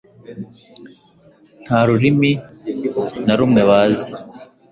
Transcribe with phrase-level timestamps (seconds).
[1.63, 2.31] nta rurimi
[3.25, 4.09] na rumwe bazi